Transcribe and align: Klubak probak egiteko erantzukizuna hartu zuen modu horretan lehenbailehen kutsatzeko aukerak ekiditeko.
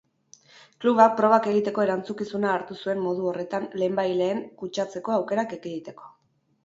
Klubak 0.85 1.11
probak 1.17 1.49
egiteko 1.51 1.83
erantzukizuna 1.83 2.49
hartu 2.53 2.77
zuen 2.85 3.03
modu 3.03 3.29
horretan 3.33 3.69
lehenbailehen 3.83 4.43
kutsatzeko 4.63 5.19
aukerak 5.19 5.55
ekiditeko. 5.63 6.11